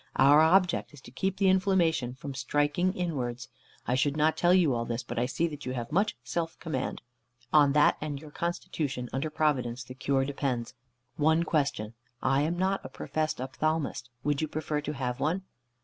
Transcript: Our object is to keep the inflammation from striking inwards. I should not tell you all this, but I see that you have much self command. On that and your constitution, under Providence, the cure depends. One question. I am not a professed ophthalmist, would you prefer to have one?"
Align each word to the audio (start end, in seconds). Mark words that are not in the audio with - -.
Our 0.15 0.39
object 0.41 0.95
is 0.95 1.01
to 1.01 1.11
keep 1.11 1.37
the 1.37 1.47
inflammation 1.47 2.15
from 2.15 2.33
striking 2.33 2.91
inwards. 2.93 3.49
I 3.87 3.93
should 3.93 4.17
not 4.17 4.35
tell 4.35 4.51
you 4.51 4.73
all 4.73 4.83
this, 4.83 5.03
but 5.03 5.19
I 5.19 5.27
see 5.27 5.47
that 5.49 5.67
you 5.67 5.73
have 5.73 5.91
much 5.91 6.17
self 6.23 6.57
command. 6.57 7.03
On 7.53 7.73
that 7.73 7.97
and 8.01 8.19
your 8.19 8.31
constitution, 8.31 9.09
under 9.13 9.29
Providence, 9.29 9.83
the 9.83 9.93
cure 9.93 10.25
depends. 10.25 10.73
One 11.17 11.43
question. 11.43 11.93
I 12.19 12.41
am 12.41 12.57
not 12.57 12.81
a 12.83 12.89
professed 12.89 13.39
ophthalmist, 13.39 14.09
would 14.23 14.41
you 14.41 14.47
prefer 14.47 14.81
to 14.81 14.93
have 14.93 15.19
one?" 15.19 15.43